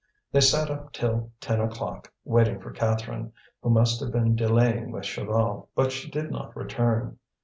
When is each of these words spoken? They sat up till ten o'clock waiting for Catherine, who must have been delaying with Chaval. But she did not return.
They 0.31 0.41
sat 0.41 0.71
up 0.71 0.93
till 0.93 1.31
ten 1.39 1.61
o'clock 1.61 2.11
waiting 2.25 2.59
for 2.59 2.71
Catherine, 2.71 3.31
who 3.61 3.69
must 3.69 3.99
have 3.99 4.11
been 4.11 4.35
delaying 4.35 4.91
with 4.91 5.03
Chaval. 5.03 5.67
But 5.75 5.91
she 5.91 6.09
did 6.09 6.31
not 6.31 6.55
return. 6.57 7.19